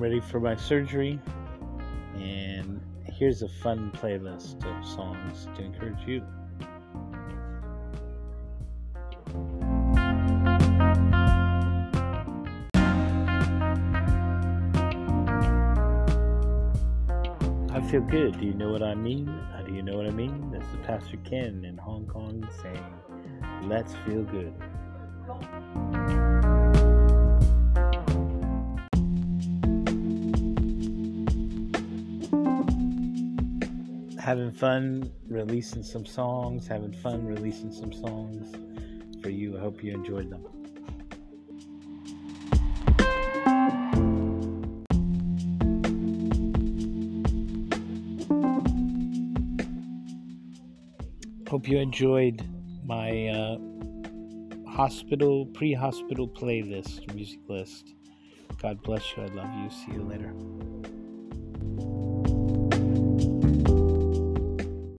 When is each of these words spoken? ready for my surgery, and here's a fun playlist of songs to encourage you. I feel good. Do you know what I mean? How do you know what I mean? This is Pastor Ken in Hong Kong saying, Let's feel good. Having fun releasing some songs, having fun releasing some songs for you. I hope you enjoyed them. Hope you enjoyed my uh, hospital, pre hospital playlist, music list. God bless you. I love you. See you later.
ready 0.00 0.18
for 0.18 0.40
my 0.40 0.56
surgery, 0.56 1.20
and 2.14 2.80
here's 3.04 3.42
a 3.42 3.48
fun 3.48 3.92
playlist 3.94 4.56
of 4.64 4.88
songs 4.88 5.46
to 5.54 5.62
encourage 5.62 6.06
you. 6.06 6.24
I 17.70 17.80
feel 17.90 18.00
good. 18.00 18.40
Do 18.40 18.46
you 18.46 18.54
know 18.54 18.72
what 18.72 18.82
I 18.82 18.94
mean? 18.94 19.26
How 19.52 19.60
do 19.60 19.74
you 19.74 19.82
know 19.82 19.98
what 19.98 20.06
I 20.06 20.12
mean? 20.12 20.50
This 20.50 20.62
is 20.62 20.78
Pastor 20.86 21.18
Ken 21.18 21.66
in 21.66 21.76
Hong 21.76 22.06
Kong 22.06 22.48
saying, 22.62 23.68
Let's 23.68 23.94
feel 24.06 24.22
good. 24.22 24.54
Having 34.30 34.52
fun 34.52 35.12
releasing 35.26 35.82
some 35.82 36.06
songs, 36.06 36.68
having 36.68 36.92
fun 36.92 37.26
releasing 37.26 37.72
some 37.72 37.92
songs 37.92 38.54
for 39.20 39.28
you. 39.28 39.56
I 39.58 39.60
hope 39.60 39.82
you 39.82 39.92
enjoyed 39.92 40.30
them. 40.30 40.44
Hope 51.48 51.66
you 51.66 51.78
enjoyed 51.78 52.48
my 52.84 53.26
uh, 53.26 53.58
hospital, 54.70 55.46
pre 55.46 55.74
hospital 55.74 56.28
playlist, 56.28 57.12
music 57.16 57.40
list. 57.48 57.94
God 58.62 58.80
bless 58.84 59.02
you. 59.16 59.24
I 59.24 59.26
love 59.26 59.52
you. 59.60 59.70
See 59.70 59.90
you 59.90 60.04
later. 60.04 60.32